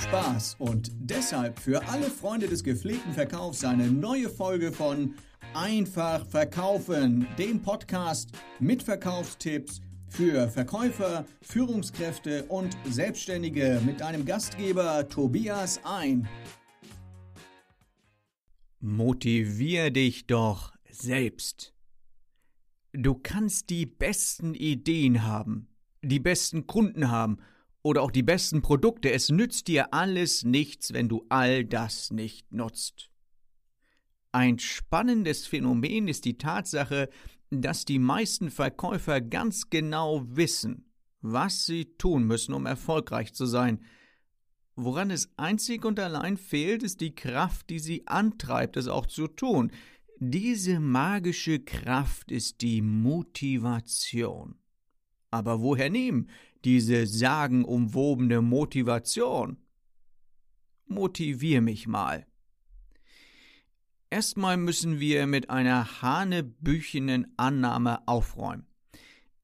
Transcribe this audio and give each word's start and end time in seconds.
Spaß 0.00 0.56
und 0.58 0.90
deshalb 0.98 1.58
für 1.58 1.86
alle 1.88 2.10
Freunde 2.10 2.48
des 2.48 2.64
gepflegten 2.64 3.12
Verkaufs 3.12 3.64
eine 3.64 3.90
neue 3.90 4.30
Folge 4.30 4.72
von 4.72 5.14
Einfach 5.52 6.26
verkaufen, 6.26 7.26
dem 7.38 7.60
Podcast 7.60 8.30
mit 8.60 8.82
Verkaufstipps 8.82 9.80
für 10.08 10.48
Verkäufer, 10.48 11.26
Führungskräfte 11.42 12.44
und 12.46 12.76
Selbstständige 12.88 13.80
mit 13.84 14.00
deinem 14.00 14.24
Gastgeber 14.24 15.06
Tobias 15.08 15.80
ein. 15.84 16.26
Motivier 18.80 19.90
dich 19.90 20.26
doch 20.26 20.72
selbst. 20.88 21.74
Du 22.92 23.14
kannst 23.14 23.68
die 23.68 23.86
besten 23.86 24.54
Ideen 24.54 25.24
haben, 25.24 25.68
die 26.02 26.20
besten 26.20 26.66
Kunden 26.66 27.10
haben 27.10 27.38
oder 27.82 28.02
auch 28.02 28.10
die 28.10 28.22
besten 28.22 28.62
Produkte. 28.62 29.10
Es 29.10 29.30
nützt 29.30 29.68
dir 29.68 29.92
alles 29.94 30.44
nichts, 30.44 30.92
wenn 30.92 31.08
du 31.08 31.24
all 31.28 31.64
das 31.64 32.10
nicht 32.10 32.52
nutzt. 32.52 33.10
Ein 34.32 34.58
spannendes 34.58 35.46
Phänomen 35.46 36.06
ist 36.06 36.24
die 36.24 36.38
Tatsache, 36.38 37.08
dass 37.50 37.84
die 37.84 37.98
meisten 37.98 38.50
Verkäufer 38.50 39.20
ganz 39.20 39.70
genau 39.70 40.24
wissen, 40.28 40.84
was 41.20 41.66
sie 41.66 41.86
tun 41.98 42.24
müssen, 42.24 42.54
um 42.54 42.66
erfolgreich 42.66 43.34
zu 43.34 43.46
sein. 43.46 43.80
Woran 44.76 45.10
es 45.10 45.30
einzig 45.36 45.84
und 45.84 45.98
allein 45.98 46.36
fehlt, 46.36 46.82
ist 46.82 47.00
die 47.00 47.14
Kraft, 47.14 47.70
die 47.70 47.80
sie 47.80 48.06
antreibt, 48.06 48.76
es 48.76 48.86
auch 48.86 49.06
zu 49.06 49.26
tun. 49.26 49.72
Diese 50.20 50.80
magische 50.80 51.58
Kraft 51.60 52.30
ist 52.30 52.60
die 52.60 52.82
Motivation. 52.82 54.54
Aber 55.30 55.60
woher 55.60 55.90
nehmen 55.90 56.28
diese 56.64 57.06
sagenumwobene 57.06 58.42
Motivation? 58.42 59.56
Motivier 60.86 61.60
mich 61.60 61.86
mal. 61.86 62.26
Erstmal 64.10 64.56
müssen 64.56 64.98
wir 64.98 65.26
mit 65.26 65.50
einer 65.50 66.02
hanebüchenen 66.02 67.32
Annahme 67.36 68.06
aufräumen. 68.08 68.66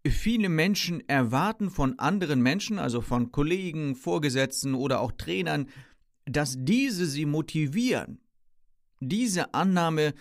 Viele 0.04 0.48
Menschen 0.48 1.08
erwarten 1.08 1.70
von 1.70 1.98
anderen 1.98 2.42
Menschen, 2.42 2.78
also 2.78 3.00
von 3.00 3.32
Kollegen, 3.32 3.94
Vorgesetzten 3.94 4.74
oder 4.74 5.00
auch 5.00 5.12
Trainern, 5.12 5.68
dass 6.24 6.56
diese 6.58 7.06
sie 7.06 7.26
motivieren. 7.26 8.18
Diese 9.00 9.54
Annahme 9.54 10.14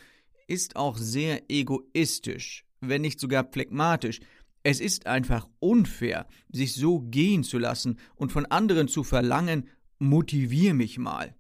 ist 0.47 0.75
auch 0.75 0.97
sehr 0.97 1.49
egoistisch, 1.49 2.66
wenn 2.81 3.01
nicht 3.01 3.19
sogar 3.19 3.49
phlegmatisch. 3.51 4.19
Es 4.67 4.80
ist 4.80 5.05
einfach 5.05 5.47
unfair, 5.59 6.25
sich 6.49 6.73
so 6.73 6.99
gehen 6.99 7.44
zu 7.44 7.59
lassen 7.59 7.99
und 8.16 8.31
von 8.31 8.47
anderen 8.47 8.88
zu 8.88 9.03
verlangen, 9.03 9.67
motivier 9.99 10.73
mich 10.73 10.97
mal. 10.97 11.35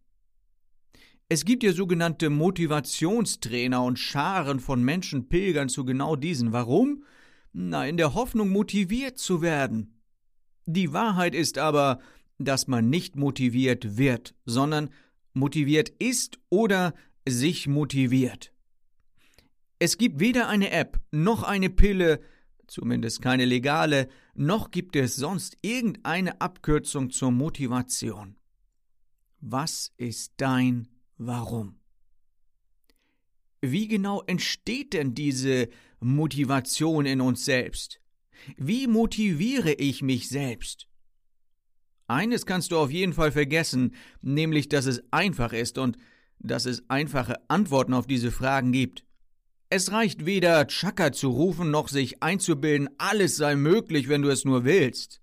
Es 1.27 1.43
gibt 1.43 1.63
ja 1.63 1.73
sogenannte 1.73 2.29
Motivationstrainer 2.29 3.81
und 3.81 3.97
Scharen 3.97 4.59
von 4.59 4.83
Menschen 4.83 5.27
pilgern 5.27 5.69
zu 5.69 5.85
genau 5.85 6.15
diesen. 6.15 6.51
Warum? 6.51 7.03
Na, 7.51 7.87
in 7.87 7.97
der 7.97 8.13
Hoffnung, 8.13 8.49
motiviert 8.49 9.17
zu 9.17 9.41
werden. 9.41 9.99
Die 10.67 10.93
Wahrheit 10.93 11.33
ist 11.33 11.57
aber, 11.57 11.99
dass 12.37 12.67
man 12.67 12.91
nicht 12.91 13.15
motiviert 13.15 13.97
wird, 13.97 14.35
sondern 14.45 14.91
motiviert 15.33 15.89
ist 15.97 16.37
oder 16.49 16.93
sich 17.27 17.67
motiviert. 17.67 18.53
Es 19.79 19.97
gibt 19.97 20.19
weder 20.19 20.47
eine 20.47 20.69
App 20.69 21.01
noch 21.09 21.41
eine 21.41 21.71
Pille, 21.71 22.19
zumindest 22.67 23.21
keine 23.21 23.45
legale, 23.45 24.09
noch 24.33 24.71
gibt 24.71 24.95
es 24.95 25.15
sonst 25.15 25.57
irgendeine 25.61 26.41
Abkürzung 26.41 27.11
zur 27.11 27.31
Motivation. 27.31 28.35
Was 29.41 29.93
ist 29.97 30.33
dein 30.37 30.87
Warum? 31.17 31.79
Wie 33.61 33.87
genau 33.87 34.21
entsteht 34.23 34.93
denn 34.93 35.15
diese 35.15 35.69
Motivation 35.99 37.05
in 37.05 37.21
uns 37.21 37.45
selbst? 37.45 38.01
Wie 38.57 38.87
motiviere 38.87 39.73
ich 39.73 40.01
mich 40.01 40.29
selbst? 40.29 40.87
Eines 42.07 42.45
kannst 42.45 42.71
du 42.71 42.77
auf 42.77 42.91
jeden 42.91 43.13
Fall 43.13 43.31
vergessen, 43.31 43.95
nämlich 44.21 44.69
dass 44.69 44.85
es 44.85 45.01
einfach 45.11 45.53
ist 45.53 45.77
und 45.77 45.97
dass 46.39 46.65
es 46.65 46.87
einfache 46.89 47.37
Antworten 47.49 47.93
auf 47.93 48.05
diese 48.05 48.31
Fragen 48.31 48.71
gibt. 48.71 49.05
Es 49.69 49.91
reicht 49.91 50.25
weder 50.25 50.67
Chaka 50.67 51.11
zu 51.11 51.29
rufen 51.29 51.71
noch 51.71 51.87
sich 51.87 52.21
einzubilden, 52.21 52.89
alles 52.97 53.35
sei 53.35 53.55
möglich, 53.55 54.07
wenn 54.07 54.21
du 54.21 54.29
es 54.29 54.45
nur 54.45 54.63
willst. 54.63 55.21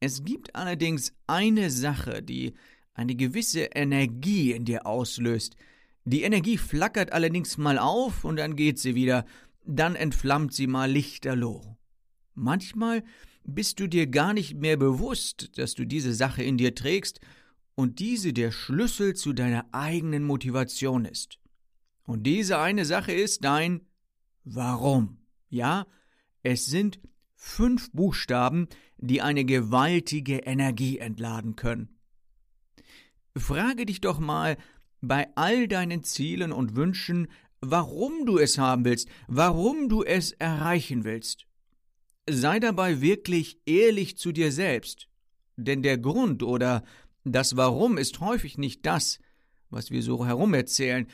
Es 0.00 0.24
gibt 0.24 0.54
allerdings 0.54 1.14
eine 1.26 1.70
Sache, 1.70 2.22
die 2.22 2.54
eine 2.92 3.14
gewisse 3.14 3.60
Energie 3.74 4.52
in 4.52 4.66
dir 4.66 4.86
auslöst. 4.86 5.56
Die 6.04 6.22
Energie 6.22 6.58
flackert 6.58 7.12
allerdings 7.12 7.56
mal 7.56 7.78
auf 7.78 8.24
und 8.24 8.36
dann 8.36 8.56
geht 8.56 8.78
sie 8.78 8.94
wieder, 8.94 9.24
dann 9.64 9.96
entflammt 9.96 10.52
sie 10.52 10.66
mal 10.66 10.90
lichterloh. 10.90 11.78
Manchmal 12.34 13.02
bist 13.44 13.80
du 13.80 13.86
dir 13.86 14.06
gar 14.06 14.34
nicht 14.34 14.56
mehr 14.56 14.76
bewusst, 14.76 15.56
dass 15.58 15.74
du 15.74 15.86
diese 15.86 16.12
Sache 16.12 16.42
in 16.42 16.58
dir 16.58 16.74
trägst 16.74 17.20
und 17.74 17.98
diese 17.98 18.34
der 18.34 18.52
Schlüssel 18.52 19.14
zu 19.14 19.32
deiner 19.32 19.66
eigenen 19.72 20.24
Motivation 20.24 21.06
ist. 21.06 21.38
Und 22.04 22.24
diese 22.24 22.58
eine 22.58 22.84
Sache 22.84 23.12
ist 23.12 23.44
dein 23.44 23.80
Warum. 24.44 25.18
Ja, 25.48 25.86
es 26.42 26.66
sind 26.66 27.00
fünf 27.34 27.90
Buchstaben, 27.92 28.68
die 28.98 29.22
eine 29.22 29.44
gewaltige 29.44 30.38
Energie 30.38 30.98
entladen 30.98 31.56
können. 31.56 31.98
Frage 33.36 33.86
dich 33.86 34.00
doch 34.00 34.18
mal 34.18 34.56
bei 35.00 35.28
all 35.34 35.68
deinen 35.68 36.02
Zielen 36.02 36.52
und 36.52 36.76
Wünschen, 36.76 37.28
warum 37.60 38.26
du 38.26 38.38
es 38.38 38.58
haben 38.58 38.84
willst, 38.84 39.08
warum 39.26 39.88
du 39.88 40.02
es 40.02 40.32
erreichen 40.32 41.04
willst. 41.04 41.46
Sei 42.28 42.60
dabei 42.60 43.00
wirklich 43.00 43.58
ehrlich 43.66 44.16
zu 44.16 44.32
dir 44.32 44.52
selbst, 44.52 45.08
denn 45.56 45.82
der 45.82 45.98
Grund 45.98 46.42
oder 46.42 46.84
das 47.24 47.56
Warum 47.56 47.98
ist 47.98 48.20
häufig 48.20 48.58
nicht 48.58 48.84
das, 48.86 49.18
was 49.70 49.90
wir 49.90 50.02
so 50.02 50.26
herumerzählen. 50.26 51.06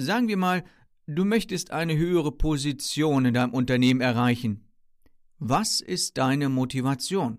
Sagen 0.00 0.28
wir 0.28 0.36
mal, 0.36 0.62
du 1.08 1.24
möchtest 1.24 1.72
eine 1.72 1.96
höhere 1.96 2.30
Position 2.30 3.24
in 3.24 3.34
deinem 3.34 3.52
Unternehmen 3.52 4.00
erreichen. 4.00 4.68
Was 5.40 5.80
ist 5.80 6.18
deine 6.18 6.48
Motivation? 6.48 7.38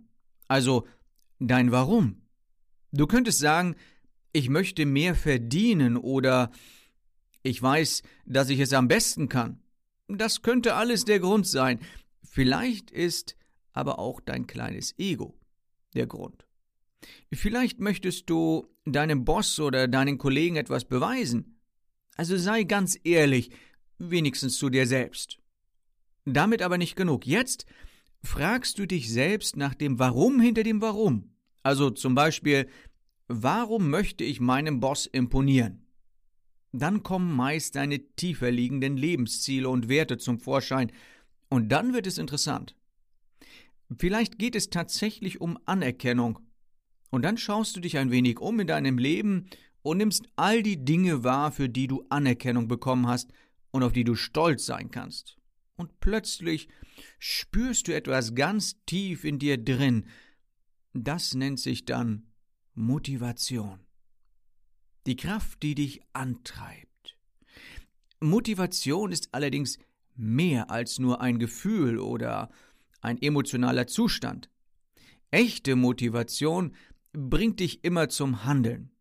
Also 0.50 0.86
dein 1.40 1.72
Warum? 1.72 2.24
Du 2.92 3.08
könntest 3.08 3.40
sagen, 3.40 3.78
ich 4.34 4.50
möchte 4.50 4.86
mehr 4.86 5.16
verdienen 5.16 5.96
oder 5.96 6.52
ich 7.44 7.62
weiß, 7.62 8.04
dass 8.26 8.50
ich 8.50 8.60
es 8.60 8.74
am 8.74 8.90
besten 8.90 9.30
kann. 9.30 9.62
Das 10.10 10.42
könnte 10.42 10.76
alles 10.76 11.06
der 11.06 11.22
Grund 11.22 11.48
sein. 11.48 11.80
Vielleicht 12.24 12.92
ist 12.92 13.38
aber 13.72 14.00
auch 14.00 14.20
dein 14.20 14.48
kleines 14.48 15.00
Ego 15.00 15.40
der 15.94 16.08
Grund. 16.08 16.46
Vielleicht 17.32 17.80
möchtest 17.80 18.30
du 18.30 18.68
deinem 18.84 19.24
Boss 19.24 19.62
oder 19.62 19.88
deinen 19.88 20.18
Kollegen 20.18 20.58
etwas 20.58 20.84
beweisen. 20.84 21.56
Also 22.20 22.36
sei 22.36 22.64
ganz 22.64 23.00
ehrlich, 23.06 23.50
wenigstens 23.98 24.58
zu 24.58 24.70
dir 24.70 24.86
selbst. 24.86 25.40
Damit 26.26 26.62
aber 26.62 26.78
nicht 26.78 26.98
genug. 26.98 27.26
Jetzt 27.26 27.66
fragst 28.22 28.78
du 28.78 28.86
dich 28.86 29.10
selbst 29.10 29.56
nach 29.56 29.74
dem 29.74 30.00
Warum 30.00 30.42
hinter 30.42 30.64
dem 30.64 30.82
Warum. 30.82 31.34
Also 31.64 31.90
zum 31.90 32.16
Beispiel, 32.16 32.68
warum 33.30 33.90
möchte 33.90 34.26
ich 34.26 34.42
meinem 34.42 34.82
Boss 34.82 35.06
imponieren? 35.06 35.88
Dann 36.74 37.04
kommen 37.04 37.34
meist 37.34 37.78
deine 37.78 38.00
tiefer 38.18 38.52
liegenden 38.52 38.98
Lebensziele 38.98 39.70
und 39.70 39.88
Werte 39.88 40.18
zum 40.18 40.42
Vorschein, 40.42 40.92
und 41.50 41.70
dann 41.70 41.94
wird 41.94 42.06
es 42.06 42.18
interessant. 42.18 42.76
Vielleicht 43.98 44.38
geht 44.38 44.58
es 44.58 44.70
tatsächlich 44.70 45.40
um 45.40 45.58
Anerkennung, 45.66 46.40
und 47.12 47.24
dann 47.24 47.38
schaust 47.38 47.78
du 47.78 47.80
dich 47.80 47.98
ein 47.98 48.12
wenig 48.12 48.42
um 48.42 48.60
in 48.60 48.68
deinem 48.68 48.98
Leben 48.98 49.50
und 49.82 49.98
nimmst 49.98 50.28
all 50.36 50.64
die 50.64 50.84
Dinge 50.84 51.24
wahr, 51.24 51.52
für 51.52 51.70
die 51.70 51.88
du 51.88 52.06
Anerkennung 52.10 52.68
bekommen 52.68 53.08
hast 53.08 53.32
und 53.72 53.84
auf 53.84 53.94
die 53.94 54.04
du 54.04 54.16
stolz 54.16 54.66
sein 54.66 54.92
kannst. 54.92 55.38
Und 55.76 56.00
plötzlich 56.00 56.68
spürst 57.20 57.88
du 57.88 57.96
etwas 57.96 58.36
ganz 58.36 58.76
tief 58.86 59.24
in 59.24 59.40
dir 59.40 59.58
drin, 59.58 60.06
das 60.94 61.34
nennt 61.34 61.60
sich 61.60 61.86
dann 61.86 62.28
Motivation. 62.74 63.80
Die 65.06 65.16
Kraft, 65.16 65.64
die 65.64 65.76
dich 65.76 66.02
antreibt. 66.14 67.18
Motivation 68.20 69.12
ist 69.12 69.30
allerdings 69.34 69.80
mehr 70.16 70.70
als 70.70 71.00
nur 71.00 71.22
ein 71.22 71.40
Gefühl 71.40 72.00
oder 72.00 72.50
ein 73.02 73.22
emotionaler 73.22 73.88
Zustand. 73.88 74.50
Echte 75.32 75.76
Motivation 75.76 76.76
bringt 77.14 77.62
dich 77.62 77.84
immer 77.84 78.10
zum 78.10 78.44
Handeln. 78.44 78.92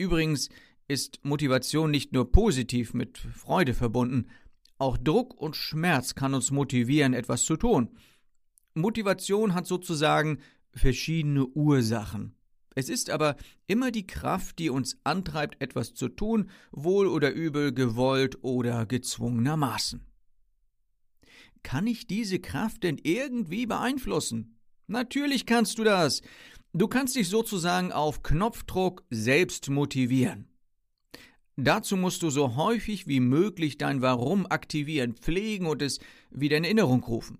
Übrigens 0.00 0.48
ist 0.88 1.22
Motivation 1.26 1.90
nicht 1.90 2.14
nur 2.14 2.32
positiv 2.32 2.94
mit 2.94 3.18
Freude 3.18 3.74
verbunden, 3.74 4.28
auch 4.78 4.96
Druck 4.96 5.38
und 5.38 5.56
Schmerz 5.56 6.14
kann 6.14 6.32
uns 6.32 6.50
motivieren, 6.50 7.12
etwas 7.12 7.42
zu 7.42 7.58
tun. 7.58 7.90
Motivation 8.72 9.54
hat 9.54 9.66
sozusagen 9.66 10.38
verschiedene 10.72 11.44
Ursachen. 11.48 12.34
Es 12.74 12.88
ist 12.88 13.10
aber 13.10 13.36
immer 13.66 13.90
die 13.90 14.06
Kraft, 14.06 14.58
die 14.58 14.70
uns 14.70 14.96
antreibt, 15.04 15.60
etwas 15.60 15.92
zu 15.92 16.08
tun, 16.08 16.48
wohl 16.72 17.06
oder 17.06 17.30
übel, 17.34 17.74
gewollt 17.74 18.42
oder 18.42 18.86
gezwungenermaßen. 18.86 20.06
Kann 21.62 21.86
ich 21.86 22.06
diese 22.06 22.38
Kraft 22.38 22.84
denn 22.84 22.96
irgendwie 23.02 23.66
beeinflussen? 23.66 24.56
Natürlich 24.86 25.44
kannst 25.44 25.78
du 25.78 25.84
das. 25.84 26.22
Du 26.72 26.86
kannst 26.86 27.16
dich 27.16 27.28
sozusagen 27.28 27.90
auf 27.90 28.22
Knopfdruck 28.22 29.02
selbst 29.10 29.70
motivieren. 29.70 30.46
Dazu 31.56 31.96
musst 31.96 32.22
du 32.22 32.30
so 32.30 32.54
häufig 32.54 33.08
wie 33.08 33.18
möglich 33.18 33.76
dein 33.76 34.02
Warum 34.02 34.46
aktivieren, 34.46 35.14
pflegen 35.14 35.66
und 35.66 35.82
es 35.82 35.98
wieder 36.30 36.56
in 36.56 36.64
Erinnerung 36.64 37.02
rufen. 37.02 37.38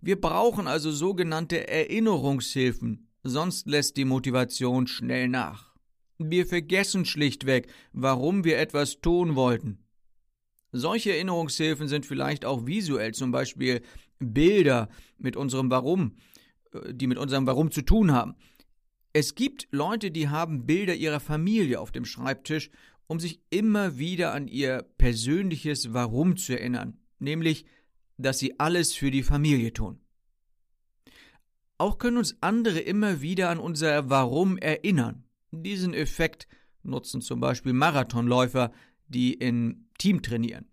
Wir 0.00 0.18
brauchen 0.18 0.66
also 0.66 0.90
sogenannte 0.90 1.68
Erinnerungshilfen, 1.68 3.06
sonst 3.22 3.66
lässt 3.66 3.98
die 3.98 4.06
Motivation 4.06 4.86
schnell 4.86 5.28
nach. 5.28 5.74
Wir 6.16 6.46
vergessen 6.46 7.04
schlichtweg, 7.04 7.68
warum 7.92 8.44
wir 8.44 8.58
etwas 8.58 9.00
tun 9.02 9.34
wollten. 9.34 9.84
Solche 10.72 11.12
Erinnerungshilfen 11.12 11.86
sind 11.86 12.06
vielleicht 12.06 12.46
auch 12.46 12.66
visuell, 12.66 13.12
zum 13.12 13.30
Beispiel 13.30 13.82
Bilder 14.18 14.88
mit 15.18 15.36
unserem 15.36 15.70
Warum, 15.70 16.16
äh, 16.72 16.94
die 16.94 17.06
mit 17.06 17.18
unserem 17.18 17.46
Warum 17.46 17.70
zu 17.70 17.82
tun 17.82 18.10
haben. 18.10 18.34
Es 19.16 19.36
gibt 19.36 19.68
Leute, 19.70 20.10
die 20.10 20.28
haben 20.28 20.66
Bilder 20.66 20.96
ihrer 20.96 21.20
Familie 21.20 21.78
auf 21.78 21.92
dem 21.92 22.04
Schreibtisch, 22.04 22.68
um 23.06 23.20
sich 23.20 23.40
immer 23.48 23.96
wieder 23.96 24.34
an 24.34 24.48
ihr 24.48 24.82
persönliches 24.98 25.92
Warum 25.92 26.36
zu 26.36 26.54
erinnern, 26.54 26.98
nämlich, 27.20 27.64
dass 28.18 28.40
sie 28.40 28.58
alles 28.58 28.92
für 28.92 29.12
die 29.12 29.22
Familie 29.22 29.72
tun. 29.72 30.00
Auch 31.78 31.98
können 31.98 32.16
uns 32.16 32.36
andere 32.40 32.80
immer 32.80 33.20
wieder 33.20 33.50
an 33.50 33.60
unser 33.60 34.10
Warum 34.10 34.58
erinnern. 34.58 35.22
Diesen 35.52 35.94
Effekt 35.94 36.48
nutzen 36.82 37.20
zum 37.20 37.38
Beispiel 37.38 37.72
Marathonläufer, 37.72 38.72
die 39.06 39.34
in 39.34 39.86
Team 39.96 40.22
trainieren, 40.22 40.66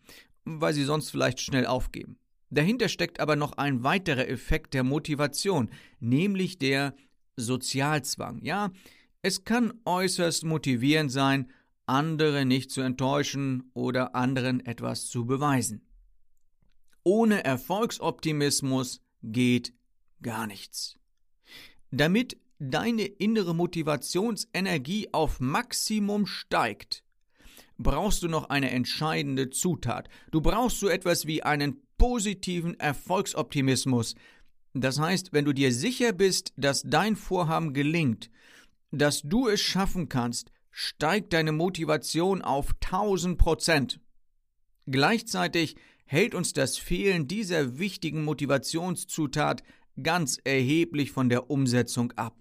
weil 0.46 0.74
sie 0.74 0.84
sonst 0.84 1.12
vielleicht 1.12 1.42
schnell 1.42 1.68
aufgeben. 1.68 2.18
Dahinter 2.50 2.90
steckt 2.90 3.20
aber 3.20 3.36
noch 3.36 3.54
ein 3.54 3.84
weiterer 3.84 4.28
Effekt 4.28 4.74
der 4.74 4.84
Motivation, 4.84 5.70
nämlich 6.00 6.58
der 6.58 6.96
Sozialzwang. 7.36 8.44
Ja, 8.44 8.72
es 9.22 9.44
kann 9.44 9.74
äußerst 9.86 10.46
motivierend 10.46 11.12
sein, 11.12 11.52
andere 11.86 12.46
nicht 12.46 12.72
zu 12.72 12.82
enttäuschen 12.82 13.72
oder 13.74 14.16
anderen 14.16 14.66
etwas 14.66 15.08
zu 15.08 15.26
beweisen. 15.26 15.86
Ohne 17.04 17.44
Erfolgsoptimismus 17.44 19.02
geht 19.24 19.74
gar 20.22 20.48
nichts. 20.48 20.98
Damit 21.90 22.38
deine 22.60 23.06
innere 23.06 23.56
Motivationsenergie 23.56 25.10
auf 25.12 25.40
Maximum 25.40 26.28
steigt, 26.28 27.04
brauchst 27.78 28.22
du 28.24 28.28
noch 28.28 28.50
eine 28.50 28.70
entscheidende 28.70 29.50
Zutat. 29.50 30.10
Du 30.30 30.42
brauchst 30.42 30.80
so 30.80 30.88
etwas 30.88 31.26
wie 31.26 31.44
einen 31.44 31.82
positiven 31.98 32.80
Erfolgsoptimismus, 32.80 34.16
das 34.74 35.00
heißt, 35.00 35.34
wenn 35.34 35.46
du 35.46 35.54
dir 35.54 35.74
sicher 35.74 36.14
bist, 36.14 36.54
dass 36.56 36.84
dein 36.84 37.16
Vorhaben 37.16 37.74
gelingt, 37.74 38.30
dass 38.92 39.22
du 39.22 39.48
es 39.48 39.62
schaffen 39.62 40.10
kannst, 40.10 40.52
steigt 40.72 41.34
deine 41.34 41.52
Motivation 41.52 42.42
auf 42.42 42.74
1000 42.82 43.38
Prozent. 43.38 44.00
Gleichzeitig 44.88 45.76
hält 46.06 46.36
uns 46.36 46.54
das 46.54 46.78
Fehlen 46.78 47.28
dieser 47.28 47.78
wichtigen 47.78 48.24
Motivationszutat 48.24 49.64
ganz 50.02 50.40
erheblich 50.44 51.12
von 51.12 51.30
der 51.30 51.50
Umsetzung 51.50 52.12
ab. 52.14 52.36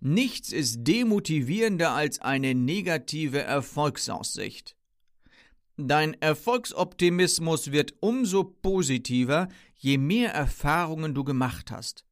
Nichts 0.00 0.52
ist 0.52 0.82
demotivierender 0.82 1.92
als 1.92 2.20
eine 2.20 2.54
negative 2.54 3.40
Erfolgsaussicht. 3.40 4.76
Dein 5.88 6.14
Erfolgsoptimismus 6.20 7.72
wird 7.72 7.94
umso 7.98 8.44
positiver, 8.44 9.48
je 9.74 9.98
mehr 9.98 10.32
Erfahrungen 10.32 11.12
du 11.12 11.24
gemacht 11.24 11.72
hast. 11.72 12.04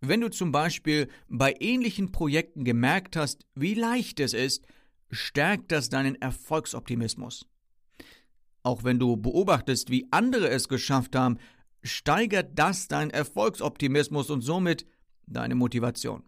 Wenn 0.00 0.22
du 0.22 0.30
zum 0.30 0.50
Beispiel 0.50 1.08
bei 1.28 1.54
ähnlichen 1.60 2.10
Projekten 2.10 2.64
gemerkt 2.64 3.16
hast, 3.16 3.44
wie 3.54 3.74
leicht 3.74 4.18
es 4.18 4.32
ist, 4.32 4.66
stärkt 5.10 5.72
das 5.72 5.90
deinen 5.90 6.14
Erfolgsoptimismus. 6.14 7.46
Auch 8.62 8.82
wenn 8.82 8.98
du 8.98 9.18
beobachtest, 9.18 9.90
wie 9.90 10.08
andere 10.10 10.48
es 10.48 10.66
geschafft 10.66 11.16
haben, 11.16 11.36
steigert 11.82 12.58
das 12.58 12.88
deinen 12.88 13.10
Erfolgsoptimismus 13.10 14.30
und 14.30 14.40
somit 14.40 14.86
deine 15.26 15.54
Motivation. 15.54 16.22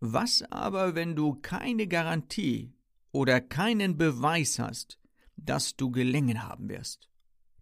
Was 0.00 0.42
aber, 0.50 0.94
wenn 0.94 1.14
du 1.16 1.34
keine 1.34 1.86
Garantie 1.86 2.72
oder 3.12 3.42
keinen 3.42 3.98
Beweis 3.98 4.58
hast, 4.58 4.98
dass 5.44 5.76
du 5.76 5.90
gelingen 5.90 6.42
haben 6.42 6.68
wirst. 6.68 7.08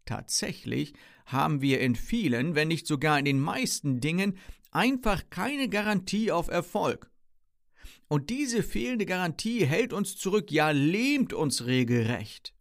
Tatsächlich 0.04 0.94
haben 1.26 1.60
wir 1.60 1.80
in 1.80 1.94
vielen, 1.94 2.54
wenn 2.54 2.68
nicht 2.68 2.86
sogar 2.86 3.18
in 3.18 3.24
den 3.24 3.40
meisten 3.40 4.00
Dingen, 4.00 4.36
einfach 4.72 5.30
keine 5.30 5.68
Garantie 5.68 6.32
auf 6.32 6.48
Erfolg. 6.48 7.10
Und 8.08 8.30
diese 8.30 8.62
fehlende 8.62 9.06
Garantie 9.06 9.64
hält 9.64 9.92
uns 9.92 10.16
zurück, 10.16 10.50
ja 10.50 10.70
lähmt 10.70 11.32
uns 11.32 11.66
regelrecht. 11.66 12.54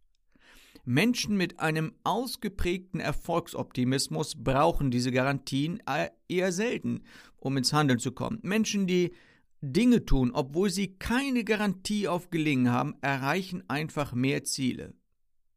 Menschen 0.84 1.36
mit 1.36 1.60
einem 1.60 1.94
ausgeprägten 2.04 3.00
Erfolgsoptimismus 3.00 4.42
brauchen 4.42 4.90
diese 4.90 5.12
Garantien 5.12 5.82
eher 6.28 6.52
selten, 6.52 7.02
um 7.36 7.56
ins 7.56 7.72
Handeln 7.72 7.98
zu 7.98 8.12
kommen. 8.12 8.38
Menschen, 8.42 8.86
die 8.86 9.12
Dinge 9.60 10.06
tun, 10.06 10.30
obwohl 10.32 10.70
sie 10.70 10.96
keine 10.98 11.44
Garantie 11.44 12.08
auf 12.08 12.30
Gelingen 12.30 12.70
haben, 12.70 12.94
erreichen 13.02 13.62
einfach 13.68 14.12
mehr 14.12 14.44
Ziele. 14.44 14.94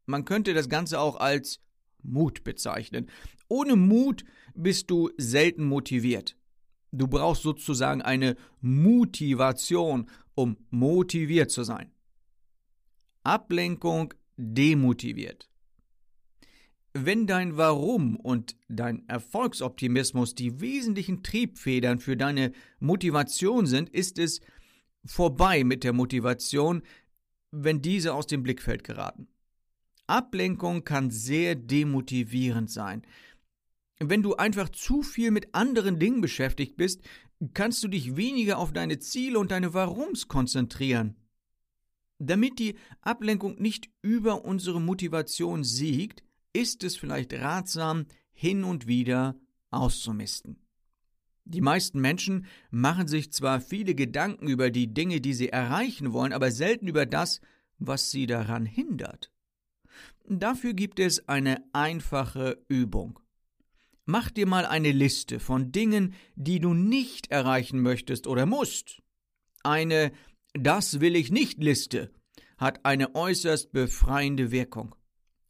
Man 0.06 0.24
könnte 0.24 0.54
das 0.54 0.68
Ganze 0.68 1.00
auch 1.00 1.16
als 1.16 1.60
Mut 2.02 2.44
bezeichnen. 2.44 3.10
Ohne 3.48 3.76
Mut 3.76 4.24
bist 4.54 4.90
du 4.90 5.10
selten 5.16 5.64
motiviert. 5.64 6.36
Du 6.92 7.08
brauchst 7.08 7.42
sozusagen 7.42 8.02
eine 8.02 8.36
Motivation, 8.60 10.08
um 10.34 10.56
motiviert 10.70 11.50
zu 11.50 11.64
sein. 11.64 11.90
Ablenkung 13.24 14.14
demotiviert. 14.36 15.48
Wenn 16.92 17.26
dein 17.26 17.56
Warum 17.56 18.14
und 18.14 18.56
dein 18.68 19.08
Erfolgsoptimismus 19.08 20.36
die 20.36 20.60
wesentlichen 20.60 21.24
Triebfedern 21.24 21.98
für 21.98 22.16
deine 22.16 22.52
Motivation 22.78 23.66
sind, 23.66 23.90
ist 23.90 24.18
es 24.18 24.40
vorbei 25.04 25.64
mit 25.64 25.82
der 25.82 25.92
Motivation, 25.92 26.82
wenn 27.50 27.82
diese 27.82 28.14
aus 28.14 28.28
dem 28.28 28.44
Blickfeld 28.44 28.84
geraten. 28.84 29.26
Ablenkung 30.06 30.84
kann 30.84 31.10
sehr 31.10 31.54
demotivierend 31.54 32.70
sein. 32.70 33.02
Wenn 34.00 34.22
du 34.22 34.34
einfach 34.34 34.68
zu 34.68 35.02
viel 35.02 35.30
mit 35.30 35.54
anderen 35.54 35.98
Dingen 35.98 36.20
beschäftigt 36.20 36.76
bist, 36.76 37.02
kannst 37.52 37.82
du 37.82 37.88
dich 37.88 38.16
weniger 38.16 38.58
auf 38.58 38.72
deine 38.72 38.98
Ziele 38.98 39.38
und 39.38 39.50
deine 39.50 39.74
Warums 39.74 40.28
konzentrieren. 40.28 41.16
Damit 42.18 42.58
die 42.58 42.76
Ablenkung 43.00 43.60
nicht 43.60 43.90
über 44.02 44.44
unsere 44.44 44.80
Motivation 44.80 45.64
siegt, 45.64 46.22
ist 46.52 46.84
es 46.84 46.96
vielleicht 46.96 47.32
ratsam, 47.34 48.06
hin 48.32 48.64
und 48.64 48.86
wieder 48.86 49.36
auszumisten. 49.70 50.60
Die 51.44 51.60
meisten 51.60 52.00
Menschen 52.00 52.46
machen 52.70 53.06
sich 53.06 53.32
zwar 53.32 53.60
viele 53.60 53.94
Gedanken 53.94 54.48
über 54.48 54.70
die 54.70 54.92
Dinge, 54.92 55.20
die 55.20 55.34
sie 55.34 55.50
erreichen 55.50 56.12
wollen, 56.12 56.32
aber 56.32 56.50
selten 56.50 56.88
über 56.88 57.04
das, 57.04 57.40
was 57.78 58.10
sie 58.10 58.26
daran 58.26 58.64
hindert. 58.64 59.33
Dafür 60.26 60.72
gibt 60.72 61.00
es 61.00 61.28
eine 61.28 61.62
einfache 61.72 62.64
Übung. 62.68 63.18
Mach 64.06 64.30
dir 64.30 64.46
mal 64.46 64.66
eine 64.66 64.92
Liste 64.92 65.40
von 65.40 65.72
Dingen, 65.72 66.14
die 66.34 66.60
du 66.60 66.74
nicht 66.74 67.30
erreichen 67.30 67.80
möchtest 67.80 68.26
oder 68.26 68.46
musst. 68.46 69.02
Eine 69.62 70.12
Das 70.52 71.00
will 71.00 71.16
ich 71.16 71.30
nicht 71.30 71.62
Liste 71.62 72.10
hat 72.56 72.84
eine 72.84 73.14
äußerst 73.14 73.72
befreiende 73.72 74.50
Wirkung. 74.50 74.94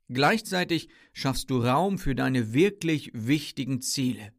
Gleichzeitig 0.08 0.88
schaffst 1.12 1.50
du 1.50 1.58
Raum 1.58 1.98
für 1.98 2.14
deine 2.14 2.52
wirklich 2.52 3.10
wichtigen 3.14 3.80
Ziele. 3.80 4.32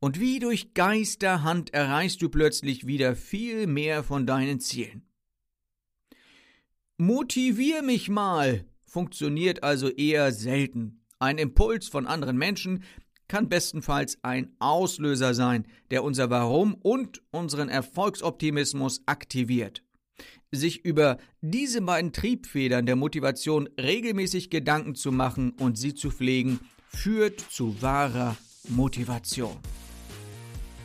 Und 0.00 0.20
wie 0.20 0.38
durch 0.38 0.74
Geisterhand 0.74 1.74
erreichst 1.74 2.22
du 2.22 2.28
plötzlich 2.28 2.86
wieder 2.86 3.16
viel 3.16 3.66
mehr 3.66 4.04
von 4.04 4.26
deinen 4.26 4.60
Zielen. 4.60 5.02
Motivier 6.98 7.82
mich 7.82 8.08
mal 8.08 8.64
funktioniert 8.88 9.62
also 9.62 9.88
eher 9.88 10.32
selten. 10.32 11.04
Ein 11.18 11.38
Impuls 11.38 11.88
von 11.88 12.06
anderen 12.06 12.36
Menschen 12.36 12.82
kann 13.28 13.48
bestenfalls 13.48 14.18
ein 14.22 14.54
Auslöser 14.58 15.34
sein, 15.34 15.66
der 15.90 16.02
unser 16.02 16.30
Warum 16.30 16.74
und 16.74 17.22
unseren 17.30 17.68
Erfolgsoptimismus 17.68 19.02
aktiviert 19.06 19.82
sich 20.50 20.84
über 20.84 21.18
diese 21.40 21.82
beiden 21.82 22.12
Triebfedern 22.12 22.86
der 22.86 22.96
Motivation 22.96 23.68
regelmäßig 23.80 24.50
Gedanken 24.50 24.94
zu 24.94 25.12
machen 25.12 25.52
und 25.60 25.76
sie 25.78 25.94
zu 25.94 26.10
pflegen, 26.10 26.60
führt 26.88 27.40
zu 27.40 27.80
wahrer 27.82 28.36
Motivation. 28.68 29.56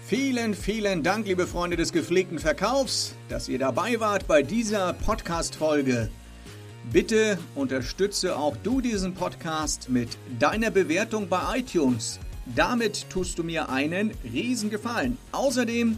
Vielen, 0.06 0.54
vielen 0.54 1.02
Dank, 1.02 1.28
liebe 1.28 1.48
Freunde 1.48 1.78
des 1.78 1.94
gepflegten 1.94 2.40
Verkaufs, 2.40 3.16
dass 3.30 3.48
ihr 3.48 3.58
dabei 3.58 4.00
wart 4.00 4.28
bei 4.28 4.44
dieser 4.44 4.94
Podcast-Folge. 4.94 6.10
Bitte 6.92 7.38
unterstütze 7.56 8.38
auch 8.38 8.58
du 8.58 8.82
diesen 8.82 9.14
Podcast 9.14 9.90
mit 9.90 10.18
deiner 10.40 10.70
Bewertung 10.70 11.30
bei 11.30 11.60
iTunes. 11.60 12.20
Damit 12.56 13.10
tust 13.10 13.40
du 13.40 13.44
mir 13.44 13.70
einen 13.70 14.12
riesen 14.32 14.70
Gefallen. 14.70 15.18
Außerdem 15.32 15.98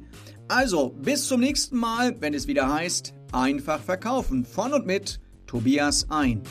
Also, 0.56 0.90
bis 0.90 1.26
zum 1.26 1.40
nächsten 1.40 1.78
Mal, 1.78 2.16
wenn 2.20 2.36
es 2.36 2.46
wieder 2.46 2.72
heißt, 2.72 3.16
einfach 3.32 3.82
verkaufen. 3.82 4.46
Von 4.46 4.72
und 4.74 4.86
mit 4.86 5.20
Tobias 5.48 6.06
ein. 6.12 6.44